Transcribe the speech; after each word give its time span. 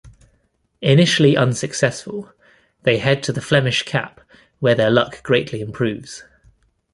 Initially 0.81 1.37
unsuccessful, 1.37 2.33
they 2.81 2.97
head 2.97 3.21
to 3.21 3.31
the 3.31 3.39
Flemish 3.39 3.83
Cap, 3.83 4.19
where 4.57 4.73
their 4.73 4.89
luck 4.89 5.21
greatly 5.21 5.61
improves. 5.61 6.23